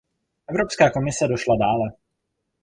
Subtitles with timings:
[0.49, 1.91] Evropská komise došla dále.